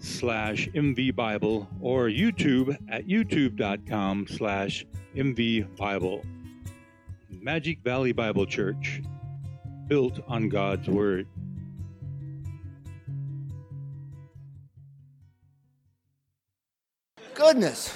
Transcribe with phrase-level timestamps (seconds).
[0.00, 6.24] slash mvbible or YouTube at youtube.com slash mvbible.
[7.28, 9.00] Magic Valley Bible Church,
[9.86, 11.26] built on God's Word.
[17.34, 17.94] Goodness.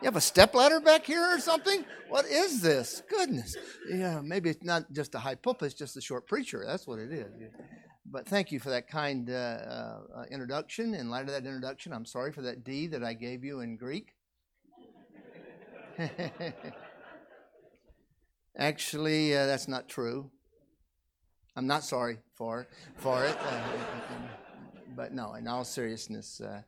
[0.00, 1.84] You have a stepladder back here or something?
[2.08, 3.02] What is this?
[3.08, 3.56] Goodness.
[3.90, 6.62] Yeah, maybe it's not just a high pulpit, it's just a short preacher.
[6.64, 7.26] That's what it is.
[8.08, 9.32] But thank you for that kind uh,
[10.14, 10.94] uh, introduction.
[10.94, 13.76] In light of that introduction, I'm sorry for that D that I gave you in
[13.76, 14.14] Greek.
[18.56, 20.30] Actually, uh, that's not true.
[21.56, 23.36] I'm not sorry for for it.
[23.40, 23.62] Uh,
[24.94, 26.62] but no, in all seriousness, uh,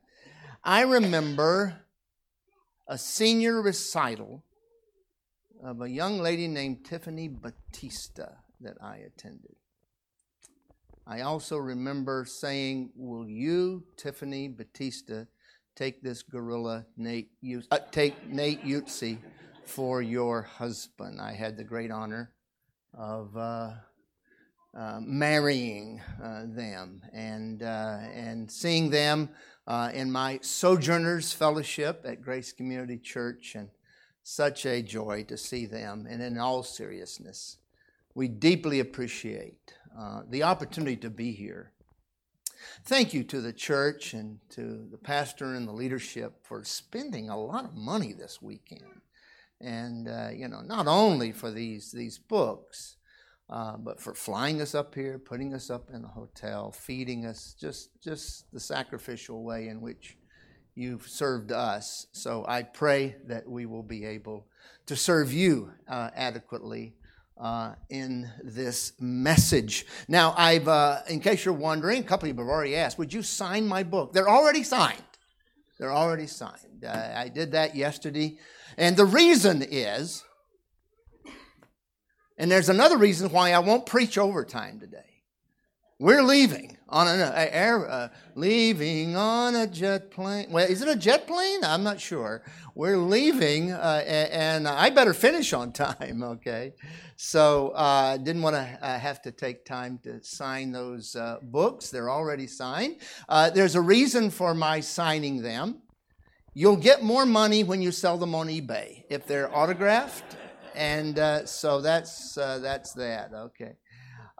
[0.63, 1.81] I remember
[2.87, 4.43] a senior recital
[5.63, 8.29] of a young lady named Tiffany Batista
[8.61, 9.55] that I attended.
[11.11, 15.23] I also remember saying, Will you, Tiffany Batista,
[15.75, 17.31] take this gorilla, Nate,
[17.71, 19.17] uh, take Nate Utsi
[19.65, 21.19] for your husband?
[21.19, 22.31] I had the great honor
[22.93, 23.71] of uh,
[24.77, 29.29] uh, marrying uh, them and, uh, and seeing them
[29.65, 33.69] uh, in my Sojourners Fellowship at Grace Community Church, and
[34.21, 36.05] such a joy to see them.
[36.07, 37.57] And in all seriousness,
[38.13, 41.73] we deeply appreciate uh, the opportunity to be here.
[42.83, 47.39] Thank you to the church and to the pastor and the leadership for spending a
[47.39, 49.01] lot of money this weekend.
[49.61, 52.97] And, uh, you know, not only for these, these books,
[53.49, 57.55] uh, but for flying us up here, putting us up in a hotel, feeding us,
[57.59, 60.17] just, just the sacrificial way in which
[60.75, 62.07] you've served us.
[62.11, 64.47] So I pray that we will be able
[64.85, 66.95] to serve you uh, adequately
[67.39, 69.85] uh, in this message.
[70.07, 73.13] Now, I've, uh, in case you're wondering, a couple of you have already asked, would
[73.13, 74.13] you sign my book?
[74.13, 75.01] They're already signed.
[75.79, 76.83] They're already signed.
[76.85, 78.37] Uh, I did that yesterday.
[78.77, 80.23] And the reason is,
[82.37, 85.23] and there's another reason why I won't preach overtime today.
[85.99, 90.47] We're leaving on an air, uh, leaving on a jet plane.
[90.49, 91.63] Well, is it a jet plane?
[91.63, 92.41] I'm not sure.
[92.75, 96.23] We're leaving, uh, and I better finish on time.
[96.23, 96.73] Okay,
[97.15, 101.37] so I uh, didn't want to uh, have to take time to sign those uh,
[101.41, 101.89] books.
[101.89, 102.97] They're already signed.
[103.27, 105.81] Uh, there's a reason for my signing them.
[106.53, 110.35] You'll get more money when you sell them on eBay if they're autographed,
[110.75, 113.31] and so that's that's that.
[113.33, 113.75] Okay.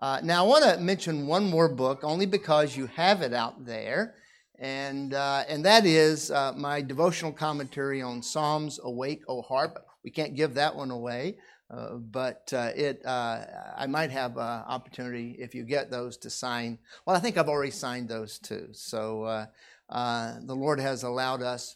[0.02, 3.66] Uh, now, I want to mention one more book only because you have it out
[3.66, 4.16] there,
[4.58, 9.86] and, uh, and that is uh, my devotional commentary on Psalms Awake, O Harp.
[10.06, 11.36] We can't give that one away,
[11.70, 13.44] uh, but uh, it, uh,
[13.78, 16.80] I might have an opportunity if you get those to sign.
[17.06, 18.70] Well, I think I've already signed those too.
[18.72, 19.48] So
[19.90, 21.76] the Lord has allowed us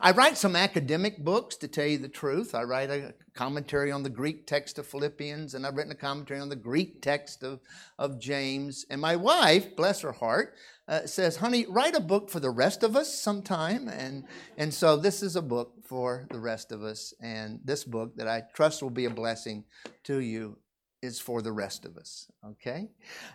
[0.00, 2.54] I write some academic books, to tell you the truth.
[2.54, 6.40] I write a commentary on the Greek text of Philippians, and I've written a commentary
[6.40, 7.60] on the Greek text of,
[7.98, 8.84] of James.
[8.90, 10.54] And my wife, bless her heart,
[10.88, 13.88] uh, says, Honey, write a book for the rest of us sometime.
[13.88, 14.24] And,
[14.56, 17.14] and so this is a book for the rest of us.
[17.20, 19.64] And this book that I trust will be a blessing
[20.04, 20.58] to you
[21.02, 22.30] is for the rest of us.
[22.46, 22.88] Okay?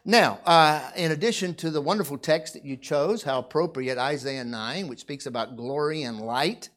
[0.05, 4.87] Now, uh, in addition to the wonderful text that you chose, how appropriate Isaiah 9,
[4.87, 6.69] which speaks about glory and light,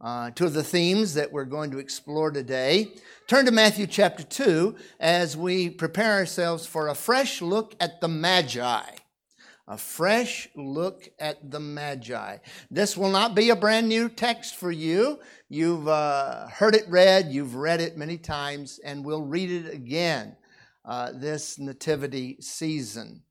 [0.00, 2.94] uh, two of the themes that we're going to explore today.
[3.28, 8.08] Turn to Matthew chapter 2 as we prepare ourselves for a fresh look at the
[8.08, 8.80] Magi
[9.70, 12.38] a fresh look at the Magi.
[12.72, 15.20] This will not be a brand new text for you.
[15.48, 20.36] You've uh, heard it read, you've read it many times, and we'll read it again
[20.84, 23.22] uh, this nativity season.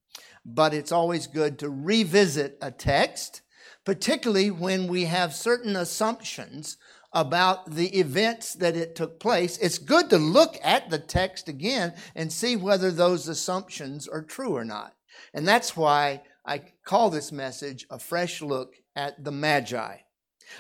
[0.45, 3.41] But it's always good to revisit a text,
[3.83, 6.77] particularly when we have certain assumptions
[7.11, 9.57] about the events that it took place.
[9.57, 14.55] It's good to look at the text again and see whether those assumptions are true
[14.55, 14.95] or not.
[15.33, 19.97] And that's why I call this message a fresh look at the Magi.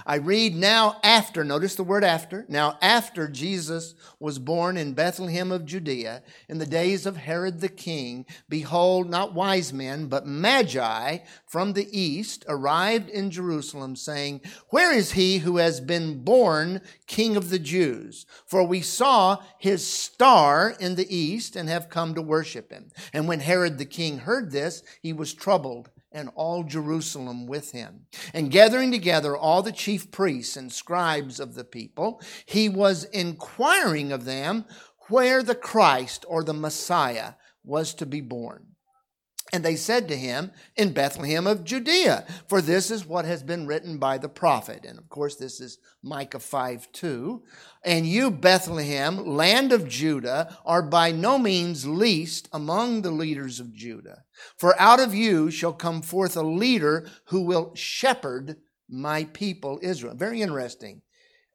[0.05, 2.45] I read now after, notice the word after.
[2.47, 7.69] Now, after Jesus was born in Bethlehem of Judea in the days of Herod the
[7.69, 14.93] king, behold, not wise men, but magi from the east arrived in Jerusalem, saying, Where
[14.93, 18.25] is he who has been born king of the Jews?
[18.45, 22.89] For we saw his star in the east and have come to worship him.
[23.13, 28.05] And when Herod the king heard this, he was troubled and all Jerusalem with him.
[28.33, 34.11] And gathering together all the chief priests and scribes of the people, he was inquiring
[34.11, 34.65] of them
[35.09, 37.33] where the Christ or the Messiah
[37.63, 38.68] was to be born.
[39.51, 43.65] And they said to him, In Bethlehem of Judea, for this is what has been
[43.65, 44.85] written by the prophet.
[44.85, 47.43] And of course, this is Micah 5 2.
[47.83, 53.73] And you, Bethlehem, land of Judah, are by no means least among the leaders of
[53.73, 54.23] Judah.
[54.55, 58.57] For out of you shall come forth a leader who will shepherd
[58.87, 60.13] my people Israel.
[60.15, 61.01] Very interesting.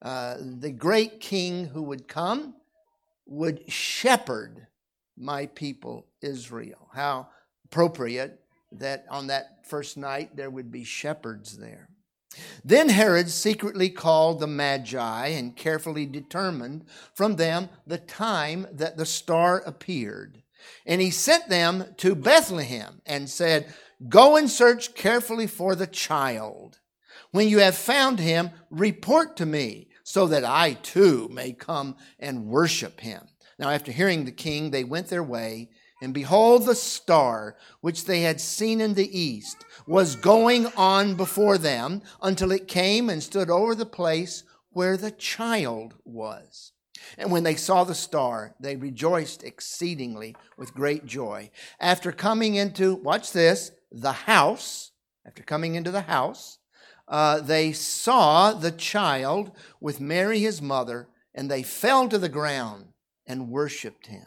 [0.03, 2.55] Uh, the great king who would come
[3.27, 4.67] would shepherd
[5.17, 6.89] my people Israel.
[6.93, 7.29] How
[7.65, 8.41] appropriate
[8.73, 11.89] that on that first night there would be shepherds there.
[12.65, 16.85] Then Herod secretly called the Magi and carefully determined
[17.15, 20.43] from them the time that the star appeared.
[20.87, 23.73] And he sent them to Bethlehem and said,
[24.09, 26.81] Go and search carefully for the child.
[27.31, 32.47] When you have found him, report to me, so that I too may come and
[32.47, 33.29] worship him.
[33.59, 35.71] Now, after hearing the king, they went their way
[36.05, 41.57] and behold, the star which they had seen in the east was going on before
[41.57, 46.73] them until it came and stood over the place where the child was.
[47.17, 51.51] And when they saw the star, they rejoiced exceedingly with great joy.
[51.81, 54.93] After coming into, watch this, the house,
[55.27, 56.59] after coming into the house,
[57.09, 62.89] uh, they saw the child with Mary his mother, and they fell to the ground
[63.27, 64.27] and worshiped him.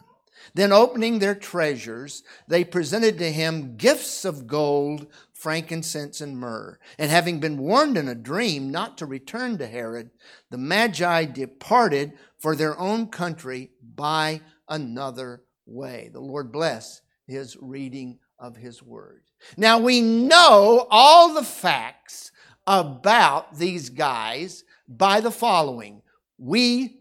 [0.54, 6.78] Then, opening their treasures, they presented to him gifts of gold, frankincense, and myrrh.
[6.98, 10.10] And having been warned in a dream not to return to Herod,
[10.50, 16.10] the Magi departed for their own country by another way.
[16.12, 19.22] The Lord bless his reading of his word.
[19.56, 22.32] Now, we know all the facts
[22.66, 26.02] about these guys by the following.
[26.38, 26.97] We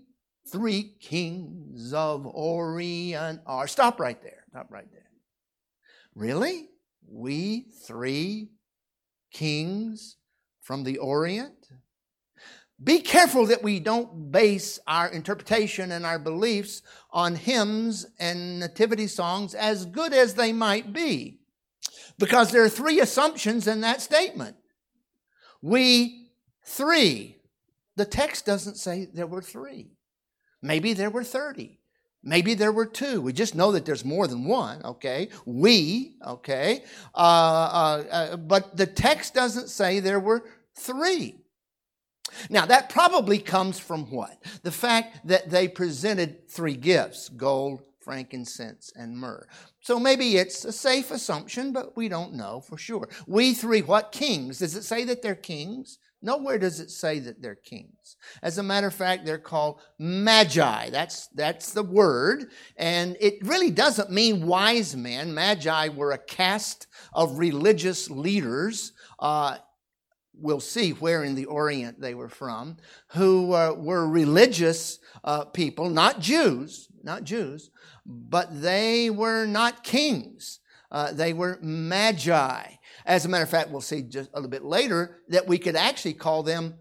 [0.52, 3.68] three kings of Orient are.
[3.68, 4.44] Stop right there.
[4.50, 5.10] Stop right there.
[6.16, 6.70] Really?
[7.08, 8.50] We three
[9.32, 10.18] kings
[10.62, 11.54] from the Orient?
[12.84, 19.08] Be careful that we don't base our interpretation and our beliefs on hymns and nativity
[19.08, 21.40] songs, as good as they might be,
[22.20, 24.58] because there are three assumptions in that statement.
[25.62, 26.30] We
[26.66, 27.38] three.
[27.96, 29.97] The text doesn't say there were three.
[30.62, 31.80] Maybe there were 30.
[32.24, 33.22] Maybe there were two.
[33.22, 35.30] We just know that there's more than one, okay?
[35.46, 36.84] We, okay?
[37.16, 40.44] Uh, uh, uh, but the text doesn't say there were
[40.76, 41.38] three.
[42.50, 44.44] Now, that probably comes from what?
[44.64, 49.48] The fact that they presented three gifts gold, frankincense, and myrrh.
[49.80, 53.08] So maybe it's a safe assumption, but we don't know for sure.
[53.26, 54.60] We three, what kings?
[54.60, 56.00] Does it say that they're kings?
[56.22, 58.18] Nowhere does it say that they're kings.
[58.42, 60.90] As a matter of fact, they're called magi.
[60.90, 62.52] That's, that's the word.
[62.76, 65.34] And it really doesn't mean wise men.
[65.34, 68.94] Magi were a caste of religious leaders.
[69.20, 69.58] Uh,
[70.34, 72.78] we'll see where in the Orient they were from,
[73.10, 77.70] who uh, were religious uh, people, not Jews, not Jews,
[78.06, 80.60] but they were not kings.
[80.90, 82.64] Uh, they were magi.
[83.08, 85.78] As a matter of fact, we'll see just a little bit later that we could
[85.78, 86.76] actually call them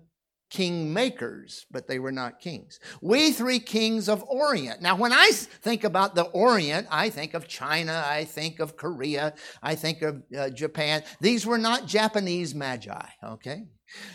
[0.50, 2.78] king makers, but they were not kings.
[3.00, 4.80] We three kings of Orient.
[4.82, 9.34] Now, when I think about the Orient, I think of China, I think of Korea,
[9.62, 11.02] I think of uh, Japan.
[11.20, 13.64] These were not Japanese magi, okay?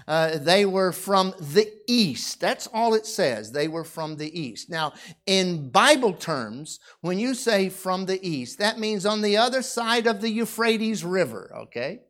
[0.07, 2.39] Uh, they were from the east.
[2.39, 3.51] That's all it says.
[3.51, 4.69] They were from the east.
[4.69, 4.93] Now,
[5.25, 10.07] in Bible terms, when you say from the east, that means on the other side
[10.07, 12.01] of the Euphrates River, okay?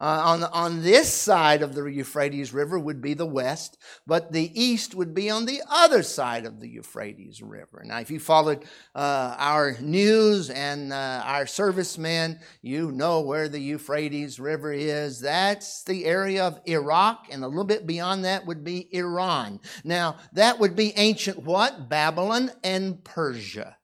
[0.00, 4.50] Uh, on, on this side of the Euphrates River would be the west, but the
[4.60, 7.82] east would be on the other side of the Euphrates River.
[7.84, 8.64] Now, if you followed
[8.94, 15.20] uh, our news and uh, our servicemen, you know where the Euphrates River is.
[15.20, 19.60] That's the area of Iraq, and a little bit beyond that would be Iran.
[19.84, 21.88] Now, that would be ancient what?
[21.88, 23.76] Babylon and Persia.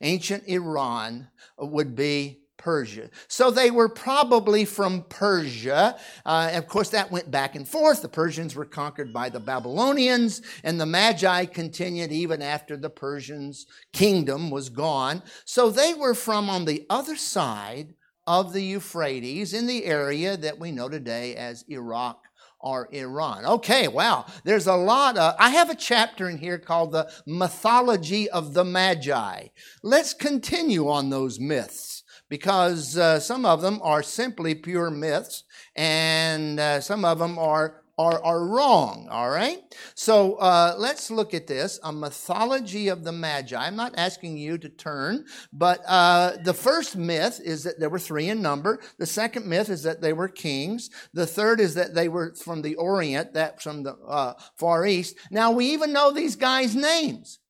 [0.00, 3.08] Ancient Iran would be Persia.
[3.28, 5.96] So they were probably from Persia.
[6.26, 8.02] Uh, of course, that went back and forth.
[8.02, 13.66] The Persians were conquered by the Babylonians, and the Magi continued even after the Persians'
[13.92, 15.22] kingdom was gone.
[15.44, 17.94] So they were from on the other side
[18.26, 22.22] of the Euphrates in the area that we know today as Iraq
[22.60, 23.46] or Iran.
[23.46, 24.26] Okay, wow.
[24.44, 28.64] There's a lot of, I have a chapter in here called the mythology of the
[28.64, 29.46] Magi.
[29.82, 31.87] Let's continue on those myths
[32.28, 35.44] because uh, some of them are simply pure myths
[35.76, 39.58] and uh, some of them are are, are wrong, all right?
[39.96, 43.56] So uh, let's look at this a mythology of the Magi.
[43.56, 47.98] I'm not asking you to turn, but uh, the first myth is that there were
[47.98, 48.80] three in number.
[48.98, 50.90] The second myth is that they were kings.
[51.12, 55.16] The third is that they were from the Orient, that from the uh, Far East.
[55.32, 57.40] Now we even know these guys' names.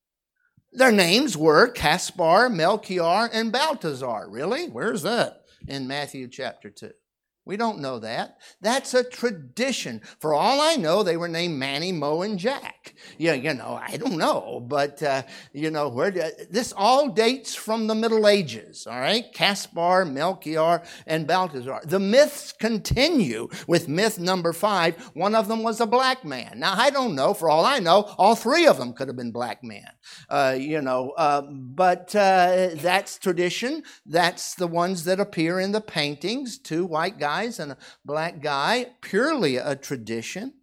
[0.71, 4.27] Their names were Caspar, Melchior, and Balthazar.
[4.29, 4.67] Really?
[4.67, 5.41] Where's that?
[5.67, 6.91] In Matthew chapter 2.
[7.49, 8.37] We don't know that.
[8.61, 10.01] That's a tradition.
[10.19, 12.93] For all I know, they were named Manny, Mo, and Jack.
[13.17, 17.87] Yeah, you know, I don't know, but uh, you know where this all dates from
[17.87, 18.85] the Middle Ages.
[18.85, 21.81] All right, Caspar, Melchior, and Balthazar.
[21.85, 24.95] The myths continue with myth number five.
[25.15, 26.59] One of them was a black man.
[26.59, 27.33] Now I don't know.
[27.33, 29.87] For all I know, all three of them could have been black men.
[30.29, 33.81] Uh, you know, uh, but uh, that's tradition.
[34.05, 36.59] That's the ones that appear in the paintings.
[36.59, 40.53] Two white guys guys and a black guy, purely a tradition.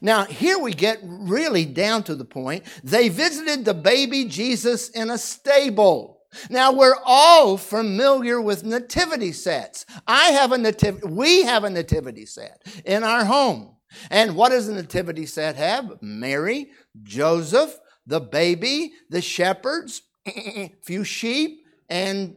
[0.00, 2.64] Now, here we get really down to the point.
[2.82, 6.20] They visited the baby Jesus in a stable.
[6.50, 9.86] Now, we're all familiar with nativity sets.
[10.06, 13.76] I have a nativity, we have a nativity set in our home.
[14.10, 16.02] And what does a nativity set have?
[16.02, 16.70] Mary,
[17.02, 22.36] Joseph, the baby, the shepherds, a few sheep, and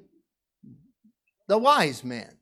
[1.47, 2.38] the wise men.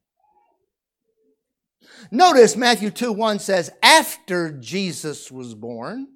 [2.12, 6.08] Notice Matthew 2 1 says, after Jesus was born.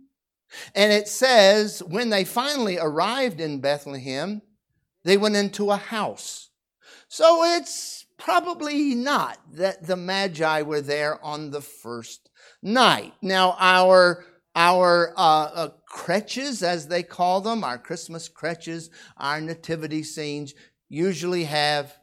[0.75, 4.41] And it says, when they finally arrived in Bethlehem,
[5.03, 6.49] they went into a house.
[7.07, 12.29] So it's probably not that the Magi were there on the first
[12.61, 13.13] night.
[13.21, 20.03] Now, our our uh, uh, creches, as they call them, our Christmas creches, our nativity
[20.03, 20.53] scenes,
[20.89, 21.97] usually have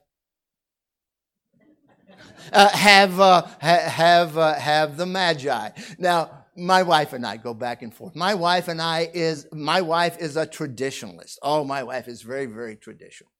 [2.52, 5.70] uh, have, uh, ha- have, uh, have the Magi.
[5.98, 8.16] Now, my wife and I go back and forth.
[8.16, 11.38] My wife and I is, my wife is a traditionalist.
[11.42, 13.30] Oh, my wife is very, very traditional.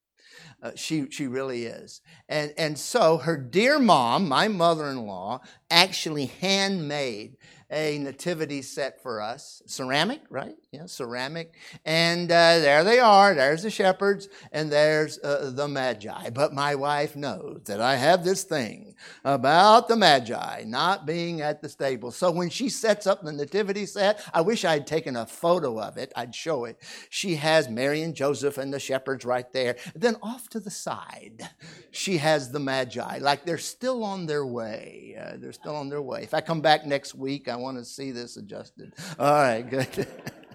[0.63, 7.37] Uh, she she really is, and and so her dear mom, my mother-in-law, actually handmade
[7.71, 9.63] a nativity set for us.
[9.67, 10.57] Ceramic, right?
[10.71, 11.55] Yeah, ceramic.
[11.87, 13.33] And uh, there they are.
[13.35, 16.29] There's the shepherds and there's uh, the Magi.
[16.29, 18.95] But my wife knows that I have this thing
[19.25, 22.11] about the Magi not being at the stable.
[22.11, 25.97] So when she sets up the nativity set, I wish I'd taken a photo of
[25.97, 26.13] it.
[26.15, 26.79] I'd show it.
[27.09, 29.77] She has Mary and Joseph and the shepherds right there.
[29.95, 31.49] Then off to the side,
[31.93, 35.17] she has the Magi, like they're still on their way.
[35.19, 36.25] Uh, they're still on their way.
[36.25, 38.93] If I come back next week, I want to see this adjusted.
[39.19, 40.07] All right, good.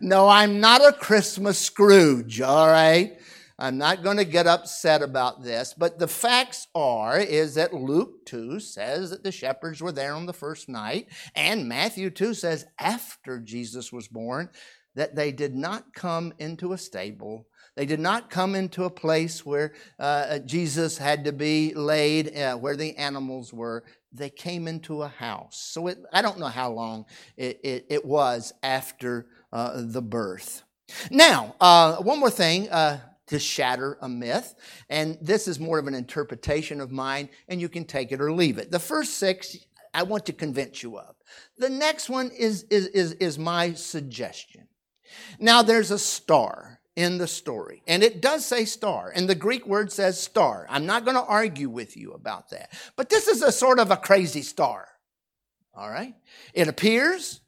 [0.00, 3.18] no, I'm not a Christmas Scrooge, all right?
[3.58, 8.26] I'm not going to get upset about this, but the facts are is that Luke
[8.26, 12.66] 2 says that the shepherds were there on the first night, and Matthew 2 says
[12.78, 14.50] after Jesus was born
[14.94, 17.46] that they did not come into a stable.
[17.76, 22.56] They did not come into a place where uh, Jesus had to be laid, uh,
[22.56, 23.84] where the animals were.
[24.12, 25.58] They came into a house.
[25.58, 27.04] So it, I don't know how long
[27.36, 30.62] it, it, it was after uh, the birth.
[31.10, 34.54] Now, uh, one more thing uh, to shatter a myth,
[34.88, 38.32] and this is more of an interpretation of mine, and you can take it or
[38.32, 38.70] leave it.
[38.70, 39.56] The first six,
[39.92, 41.16] I want to convince you of.
[41.58, 44.68] The next one is, is, is, is my suggestion.
[45.40, 49.66] Now, there's a star in the story, and it does say star, and the Greek
[49.66, 50.66] word says star.
[50.70, 53.90] I'm not going to argue with you about that, but this is a sort of
[53.90, 54.88] a crazy star.
[55.74, 56.14] All right?
[56.54, 57.40] It appears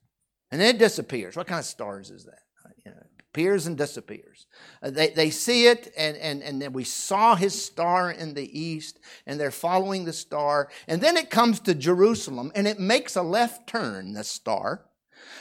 [0.51, 1.37] and then it disappears.
[1.37, 2.41] What kind of stars is that?
[2.85, 2.99] You know,
[3.31, 4.47] appears and disappears.
[4.83, 8.59] Uh, they, they see it, and, and, and then we saw his star in the
[8.59, 10.69] east, and they're following the star.
[10.87, 14.87] And then it comes to Jerusalem, and it makes a left turn, the star,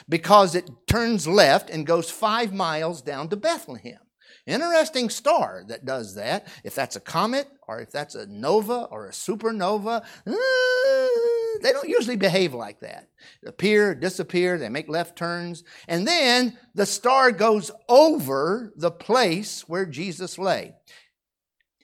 [0.08, 4.00] because it turns left and goes five miles down to Bethlehem.
[4.48, 6.48] Interesting star that does that.
[6.64, 11.90] If that's a comet, or if that's a nova or a supernova, uh, they don't
[11.90, 13.10] usually behave like that.
[13.46, 19.86] Appear, disappear, they make left turns, and then the star goes over the place where
[19.86, 20.74] Jesus lay.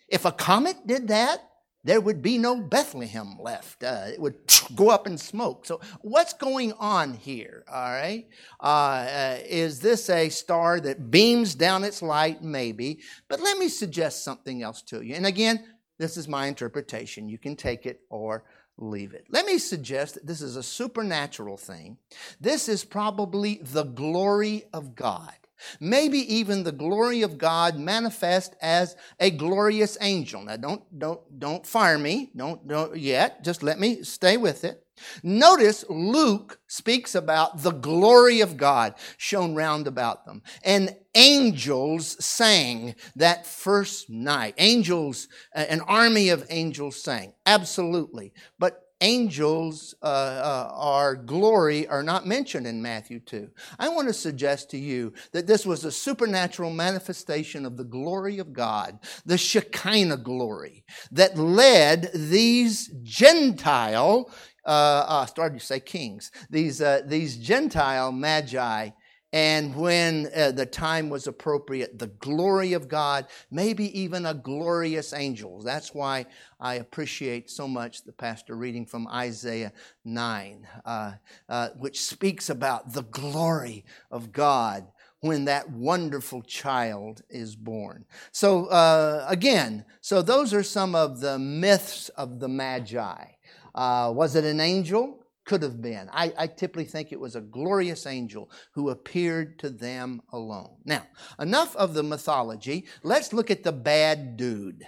[0.07, 1.41] If a comet did that,
[1.83, 3.83] there would be no Bethlehem left.
[3.83, 4.35] Uh, it would
[4.75, 5.65] go up in smoke.
[5.65, 7.63] So, what's going on here?
[7.71, 8.27] All right.
[8.61, 12.41] Uh, uh, is this a star that beams down its light?
[12.41, 12.99] Maybe.
[13.27, 15.15] But let me suggest something else to you.
[15.15, 15.65] And again,
[15.99, 17.29] this is my interpretation.
[17.29, 18.43] You can take it or
[18.77, 19.25] leave it.
[19.29, 21.97] Let me suggest that this is a supernatural thing.
[22.39, 25.33] This is probably the glory of God.
[25.79, 30.43] Maybe even the glory of God manifest as a glorious angel.
[30.43, 32.31] Now don't don't don't fire me.
[32.35, 33.43] Don't don't yet.
[33.43, 34.83] Just let me stay with it.
[35.23, 40.41] Notice Luke speaks about the glory of God shone round about them.
[40.63, 44.55] And angels sang that first night.
[44.57, 47.33] Angels, an army of angels sang.
[47.45, 48.33] Absolutely.
[48.59, 53.49] But angels uh, uh, are glory are not mentioned in Matthew 2.
[53.77, 58.39] I want to suggest to you that this was a supernatural manifestation of the glory
[58.39, 64.31] of God, the Shekinah glory, that led these Gentile,
[64.65, 64.69] uh,
[65.07, 68.89] uh, started to say kings, these, uh, these Gentile magi
[69.33, 75.11] and when uh, the time was appropriate, the glory of God, maybe even a glorious
[75.11, 75.63] angel.
[75.63, 76.27] That's why
[76.59, 79.73] I appreciate so much the pastor reading from Isaiah
[80.05, 81.13] 9, uh,
[81.49, 84.85] uh, which speaks about the glory of God
[85.21, 88.05] when that wonderful child is born.
[88.31, 93.25] So, uh, again, so those are some of the myths of the Magi.
[93.73, 95.22] Uh, was it an angel?
[95.45, 96.09] Could have been.
[96.11, 100.77] I, I, typically think it was a glorious angel who appeared to them alone.
[100.85, 101.05] Now,
[101.39, 102.85] enough of the mythology.
[103.03, 104.87] Let's look at the bad dude.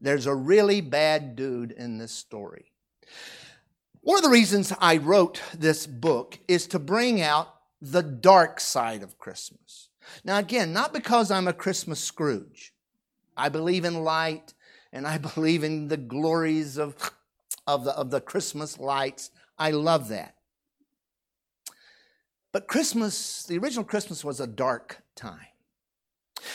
[0.00, 2.72] There's a really bad dude in this story.
[4.00, 9.02] One of the reasons I wrote this book is to bring out the dark side
[9.04, 9.90] of Christmas.
[10.24, 12.72] Now, again, not because I'm a Christmas Scrooge.
[13.36, 14.54] I believe in light
[14.92, 17.12] and I believe in the glories of
[17.66, 19.30] of the, of the Christmas lights.
[19.58, 20.34] I love that.
[22.52, 25.38] But Christmas, the original Christmas was a dark time.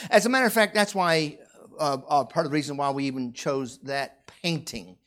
[0.09, 1.39] As a matter of fact, that's why,
[1.79, 4.97] uh, uh, part of the reason why we even chose that painting.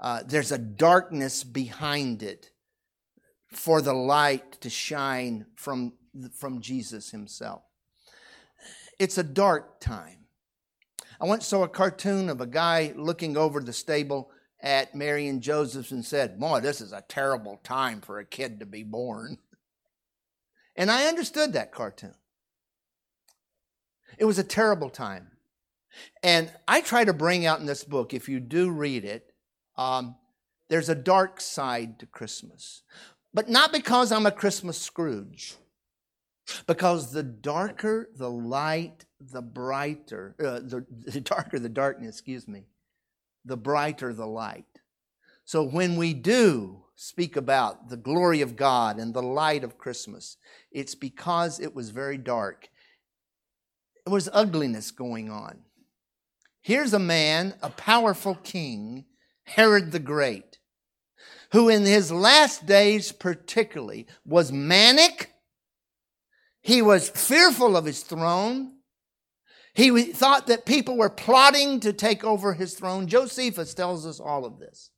[0.00, 2.50] Uh, there's a darkness behind it
[3.48, 5.94] for the light to shine from,
[6.32, 7.62] from Jesus himself.
[8.98, 10.26] It's a dark time.
[11.20, 15.42] I once saw a cartoon of a guy looking over the stable at Mary and
[15.42, 19.38] Joseph's and said, Boy, this is a terrible time for a kid to be born.
[20.78, 22.12] And I understood that cartoon.
[24.18, 25.28] It was a terrible time.
[26.22, 29.32] And I try to bring out in this book, if you do read it,
[29.78, 30.16] um,
[30.68, 32.82] there's a dark side to Christmas.
[33.32, 35.56] But not because I'm a Christmas Scrooge,
[36.66, 42.64] because the darker the light, the brighter, uh, the, the darker the darkness, excuse me,
[43.46, 44.66] the brighter the light.
[45.44, 50.36] So when we do speak about the glory of God and the light of Christmas,
[50.72, 52.68] it's because it was very dark.
[54.04, 55.60] There was ugliness going on.
[56.60, 59.04] Here's a man, a powerful king,
[59.44, 60.58] Herod the Great,
[61.52, 65.32] who in his last days particularly was manic.
[66.60, 68.75] He was fearful of his throne.
[69.76, 73.06] He thought that people were plotting to take over his throne.
[73.06, 74.88] Josephus tells us all of this.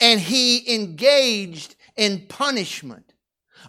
[0.00, 3.12] And he engaged in punishment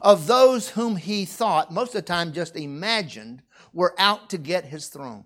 [0.02, 4.66] of those whom he thought, most of the time just imagined, were out to get
[4.66, 5.26] his throne.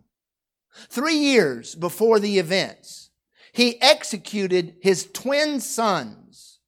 [0.90, 3.12] Three years before the events,
[3.54, 6.60] he executed his twin sons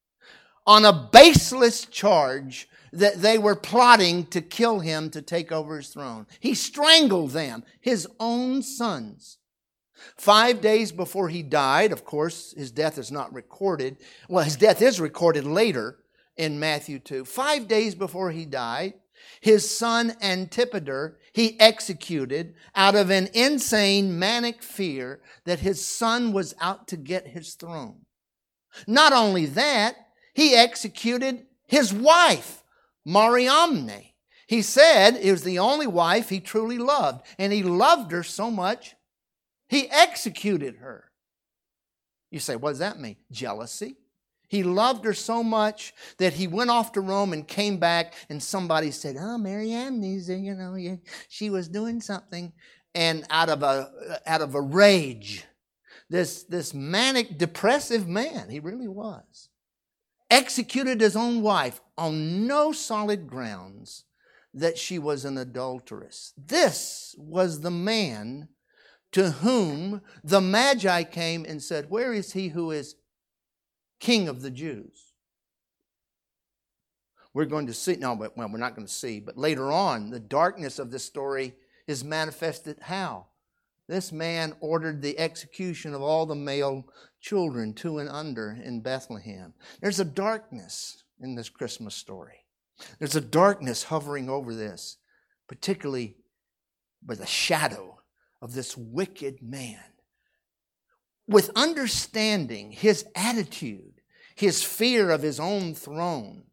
[0.66, 5.90] on a baseless charge that they were plotting to kill him to take over his
[5.90, 6.28] throne.
[6.40, 9.40] He strangled them, his own sons.
[10.16, 13.98] Five days before he died, of course, his death is not recorded.
[14.30, 16.00] Well, his death is recorded later
[16.38, 17.26] in Matthew 2.
[17.26, 18.94] Five days before he died,
[19.42, 26.54] his son Antipater he executed out of an insane manic fear that his son was
[26.60, 28.06] out to get his throne.
[28.86, 29.96] Not only that,
[30.34, 32.63] he executed his wife
[33.06, 34.04] Mariamne.
[34.48, 38.52] He said it was the only wife he truly loved, and he loved her so
[38.52, 38.96] much,
[39.68, 41.12] he executed her.
[42.30, 43.18] You say, what does that mean?
[43.32, 43.98] Jealousy.
[44.48, 48.44] He loved her so much that he went off to Rome and came back, and
[48.44, 52.54] somebody said, "Oh, Mariamne's, you know, she was doing something,"
[52.94, 55.46] and out of a out of a rage,
[56.08, 59.50] this this manic, depressive man, he really was
[60.34, 64.06] executed his own wife on no solid grounds
[64.54, 66.34] that she was an adulteress.
[66.36, 68.50] This was the man
[69.12, 72.96] to whom the Magi came and said, Where is he who is
[74.00, 75.14] king of the Jews?
[77.34, 80.10] We're going to see, no, but, well, we're not going to see, but later on,
[80.10, 81.54] the darkness of this story
[81.88, 83.28] is manifested how?
[83.88, 86.86] This man ordered the execution of all the male
[87.24, 89.54] children, two and under, in Bethlehem.
[89.82, 92.46] There's a darkness in this Christmas story.
[93.00, 94.98] There's a darkness hovering over this,
[95.48, 96.18] particularly
[97.02, 98.00] by the shadow
[98.42, 99.80] of this wicked man.
[101.26, 104.02] With understanding his attitude,
[104.36, 106.44] his fear of his own throne,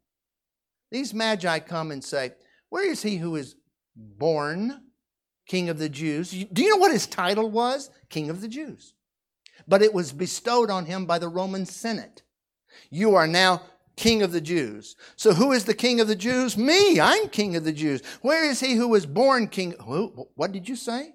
[0.89, 2.31] these magi come and say,
[2.69, 3.55] Where is he who is
[3.95, 4.81] born
[5.47, 6.31] King of the Jews?
[6.31, 7.89] Do you know what his title was?
[8.09, 8.93] King of the Jews.
[9.67, 12.23] But it was bestowed on him by the Roman Senate.
[12.89, 13.63] You are now
[13.95, 14.95] King of the Jews.
[15.15, 16.57] So who is the King of the Jews?
[16.57, 16.99] Me.
[16.99, 18.01] I'm King of the Jews.
[18.21, 19.75] Where is he who was born King?
[19.81, 21.13] Who, What did you say?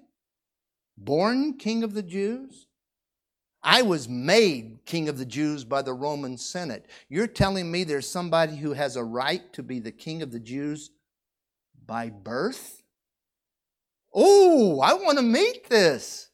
[0.97, 2.67] Born King of the Jews?
[3.63, 6.85] I was made king of the Jews by the Roman Senate.
[7.09, 10.39] You're telling me there's somebody who has a right to be the king of the
[10.39, 10.91] Jews
[11.85, 12.83] by birth?
[14.13, 16.26] Oh, I want to meet this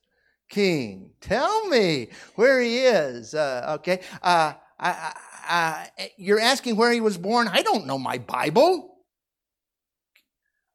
[0.53, 1.09] king.
[1.19, 3.33] Tell me where he is.
[3.33, 4.01] Uh, okay.
[4.21, 5.13] Uh, I,
[5.47, 7.47] I, you're asking where he was born?
[7.47, 8.97] I don't know my Bible.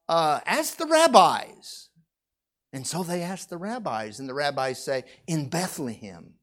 [0.09, 1.91] Uh, ask the rabbis.
[2.73, 6.35] And so they ask the rabbis, and the rabbis say, In Bethlehem.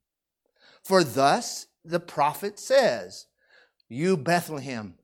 [0.84, 3.26] For thus the prophet says,
[3.90, 4.96] You Bethlehem,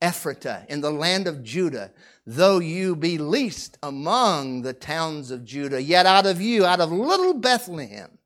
[0.00, 1.90] Ephratah, in the land of Judah,
[2.26, 6.92] though you be least among the towns of Judah, yet out of you, out of
[6.92, 8.18] little Bethlehem,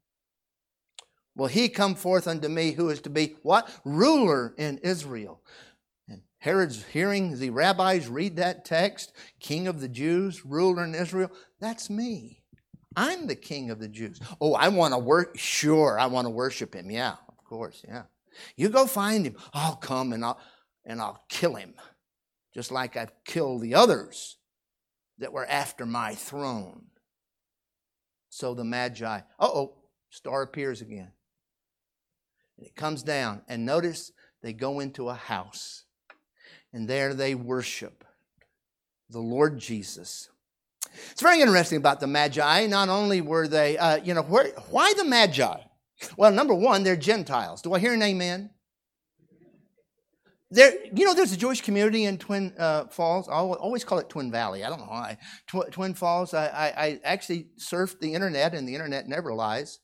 [1.35, 3.71] will he come forth unto me who is to be what?
[3.85, 5.41] Ruler in Israel.
[6.09, 11.31] And Herod's hearing the rabbis read that text, King of the Jews, ruler in Israel.
[11.59, 12.43] That's me.
[12.97, 14.21] I'm the king of the Jews.
[14.41, 15.39] Oh, I want to work.
[15.39, 16.91] Sure, I want to worship him.
[16.91, 17.83] Yeah, of course.
[17.89, 18.03] Yeah.
[18.57, 19.37] You go find him.
[19.53, 20.39] I'll come and I'll
[20.85, 21.75] and I'll kill him,
[22.55, 24.37] just like I've killed the others
[25.19, 26.87] that were after my throne.
[28.31, 29.21] So the Magi.
[29.39, 29.75] Uh oh,
[30.11, 31.13] star appears again.
[32.59, 35.85] And it comes down, and notice they go into a house,
[36.73, 38.05] and there they worship
[39.09, 40.31] the Lord Jesus
[41.11, 42.67] it's very interesting about the Magi.
[42.67, 45.61] Not only were they, uh, you know, where, why the Magi?
[46.17, 47.63] Well, number one, they're Gentiles.
[47.63, 48.51] Do I hear an amen?
[50.53, 53.29] There, you know, there's a Jewish community in Twin uh, Falls.
[53.29, 54.65] I always call it Twin Valley.
[54.65, 55.19] I don't know why.
[55.49, 56.35] Tw- Twin Falls.
[56.35, 59.81] I, I, I actually surfed the internet, and the internet never lies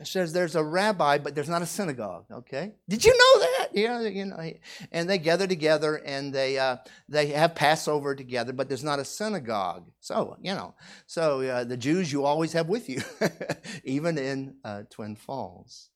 [0.00, 2.26] It says there's a rabbi, but there's not a synagogue.
[2.32, 3.68] Okay, did you know that?
[3.74, 4.52] Yeah, you know,
[4.92, 6.78] and they gather together and they uh,
[7.08, 9.90] they have Passover together, but there's not a synagogue.
[10.00, 10.74] So you know,
[11.06, 13.02] so uh, the Jews you always have with you,
[13.84, 15.89] even in uh, Twin Falls.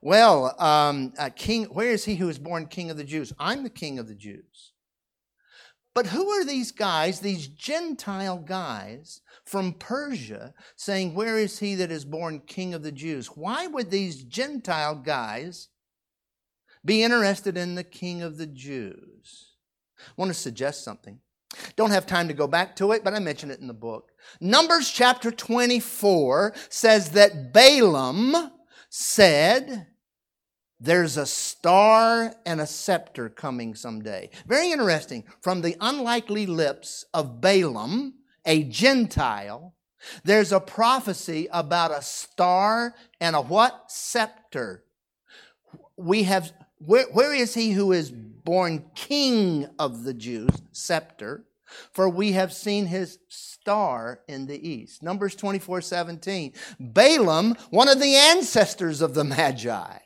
[0.00, 3.32] Well, um, king, where is he who is born King of the Jews?
[3.38, 4.72] I'm the King of the Jews.
[5.94, 11.90] But who are these guys, these Gentile guys from Persia, saying, Where is he that
[11.90, 13.26] is born king of the Jews?
[13.26, 15.68] Why would these Gentile guys
[16.84, 19.52] be interested in the king of the Jews?
[19.98, 21.20] I want to suggest something.
[21.76, 24.12] Don't have time to go back to it, but I mention it in the book.
[24.40, 28.50] Numbers chapter 24 says that Balaam
[28.94, 29.86] said,
[30.78, 34.28] there's a star and a scepter coming someday.
[34.46, 35.24] Very interesting.
[35.40, 38.12] From the unlikely lips of Balaam,
[38.44, 39.74] a Gentile,
[40.24, 43.84] there's a prophecy about a star and a what?
[43.90, 44.84] Scepter.
[45.96, 50.50] We have, where, where is he who is born king of the Jews?
[50.70, 51.46] Scepter.
[51.92, 55.02] For we have seen his star in the east.
[55.02, 56.52] Numbers 24 17.
[56.78, 59.98] Balaam, one of the ancestors of the Magi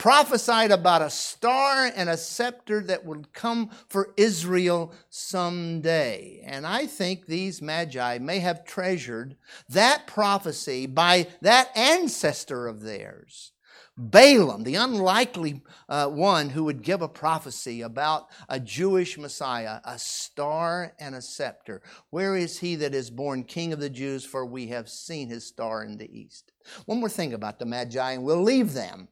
[0.00, 6.42] prophesied about a star and a scepter that would come for Israel someday.
[6.46, 9.36] And I think these magi may have treasured
[9.68, 13.52] that prophecy by that ancestor of theirs.
[14.00, 19.98] Balaam, the unlikely uh, one who would give a prophecy about a Jewish Messiah, a
[19.98, 21.82] star and a scepter.
[22.08, 24.24] Where is he that is born King of the Jews?
[24.24, 26.50] For we have seen his star in the east.
[26.86, 29.08] One more thing about the Magi, and we'll leave them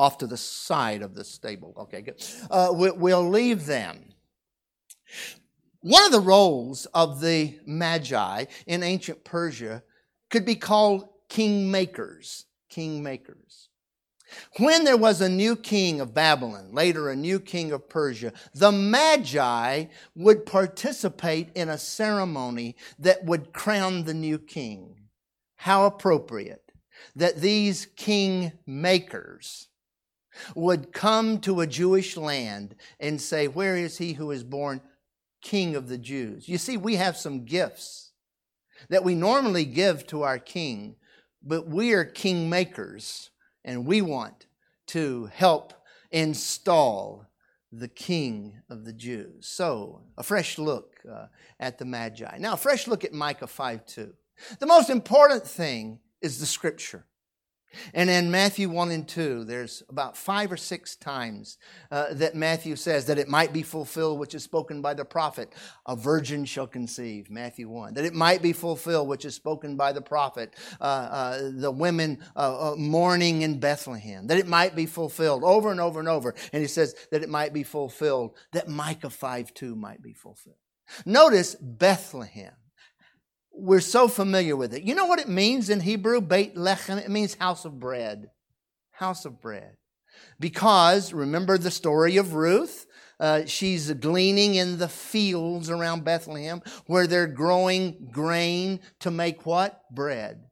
[0.00, 1.74] off to the side of the stable.
[1.78, 2.24] Okay, good.
[2.50, 4.14] Uh, we'll leave them.
[5.80, 9.84] One of the roles of the Magi in ancient Persia
[10.28, 12.44] could be called kingmakers.
[12.70, 13.68] Kingmakers.
[14.58, 18.70] When there was a new king of Babylon, later a new king of Persia, the
[18.70, 24.96] Magi would participate in a ceremony that would crown the new king.
[25.56, 26.72] How appropriate
[27.16, 29.68] that these king makers
[30.54, 34.80] would come to a Jewish land and say, Where is he who is born
[35.40, 36.48] king of the Jews?
[36.48, 38.12] You see, we have some gifts
[38.88, 40.96] that we normally give to our king,
[41.42, 43.30] but we are king makers
[43.64, 44.46] and we want
[44.88, 45.72] to help
[46.10, 47.26] install
[47.70, 49.46] the king of the Jews.
[49.46, 51.26] So, a fresh look uh,
[51.60, 52.38] at the Magi.
[52.38, 54.14] Now, a fresh look at Micah 5 2.
[54.58, 57.04] The most important thing is the scripture.
[57.94, 61.58] And in Matthew 1 and 2, there's about five or six times
[61.90, 65.52] uh, that Matthew says that it might be fulfilled, which is spoken by the prophet.
[65.86, 67.94] A virgin shall conceive, Matthew 1.
[67.94, 70.54] That it might be fulfilled, which is spoken by the prophet.
[70.80, 74.26] Uh, uh, the women uh, uh, mourning in Bethlehem.
[74.26, 76.34] That it might be fulfilled over and over and over.
[76.52, 80.56] And he says that it might be fulfilled, that Micah 5 2 might be fulfilled.
[81.04, 82.52] Notice Bethlehem
[83.58, 84.82] we're so familiar with it.
[84.82, 86.20] You know what it means in Hebrew?
[86.20, 86.98] Beit Lechem.
[86.98, 88.30] It means house of bread.
[88.92, 89.76] House of bread.
[90.40, 92.86] Because remember the story of Ruth?
[93.20, 99.82] Uh, she's gleaning in the fields around Bethlehem where they're growing grain to make what?
[99.92, 100.44] Bread.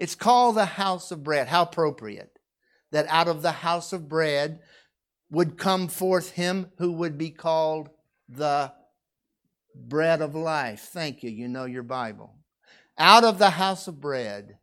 [0.00, 1.46] It's called the house of bread.
[1.46, 2.36] How appropriate
[2.90, 4.60] that out of the house of bread
[5.30, 7.88] would come forth him who would be called
[8.28, 8.72] the
[9.76, 10.88] bread of life.
[10.92, 11.30] Thank you.
[11.30, 12.34] You know your Bible.
[12.98, 14.58] Out of the house of bread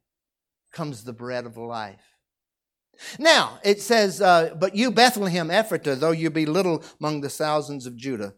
[0.71, 2.02] comes the bread of life.
[3.19, 7.86] Now, it says, uh, But you, Bethlehem Ephratah, though you be little among the thousands
[7.86, 8.34] of Judah.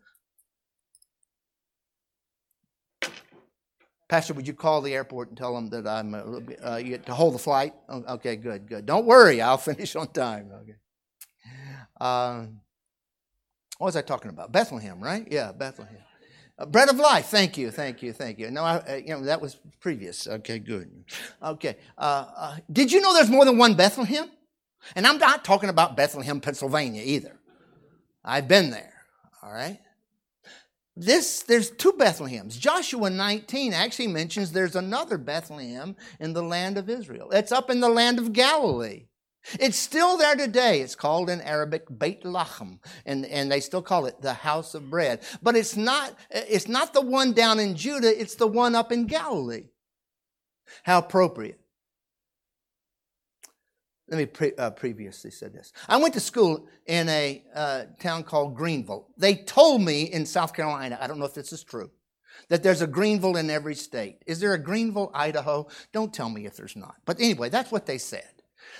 [4.07, 7.33] Pastor, would you call the airport and tell them that I'm uh, uh, to hold
[7.33, 7.73] the flight?
[7.89, 8.85] Oh, okay, good, good.
[8.85, 10.51] Don't worry, I'll finish on time.
[10.61, 10.75] Okay.
[11.99, 12.45] Uh,
[13.77, 14.51] what was I talking about?
[14.51, 15.27] Bethlehem, right?
[15.29, 15.97] Yeah, Bethlehem.
[16.67, 17.25] Bread of life.
[17.25, 18.49] Thank you, thank you, thank you.
[18.49, 20.25] No, I, uh, you know that was previous.
[20.25, 20.89] Okay, good.
[21.43, 21.75] Okay.
[21.97, 24.29] Uh, uh, did you know there's more than one Bethlehem?
[24.95, 27.37] And I'm not talking about Bethlehem, Pennsylvania either.
[28.23, 28.93] I've been there.
[29.43, 29.79] All right.
[30.95, 32.57] This there's two Bethlehems.
[32.57, 37.31] Joshua 19 actually mentions there's another Bethlehem in the land of Israel.
[37.31, 39.07] It's up in the land of Galilee.
[39.59, 40.81] It's still there today.
[40.81, 44.89] It's called in Arabic Beit Lachem, and, and they still call it the house of
[44.89, 45.21] bread.
[45.41, 49.05] But it's not, it's not the one down in Judah, it's the one up in
[49.05, 49.65] Galilee.
[50.83, 51.59] How appropriate.
[54.07, 55.73] Let me pre- uh, previously said this.
[55.87, 59.07] I went to school in a uh, town called Greenville.
[59.17, 61.89] They told me in South Carolina, I don't know if this is true,
[62.49, 64.21] that there's a Greenville in every state.
[64.27, 65.67] Is there a Greenville, Idaho?
[65.91, 66.95] Don't tell me if there's not.
[67.05, 68.34] But anyway, that's what they said.